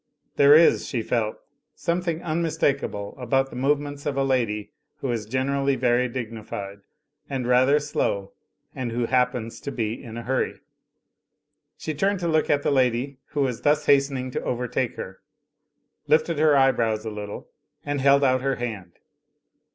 [0.35, 1.37] There is, she felt,
[1.75, 6.81] something unmis takable about the movements of a lady who is gener ally very dignified
[7.29, 8.33] and rather slow,
[8.73, 10.59] and who happens to be in a hurry.
[11.77, 15.19] She turned to look at the lady who was thus hasten ing to overtake her;
[16.07, 17.51] lifted her eyebrows a little
[17.85, 18.93] and held out her hand.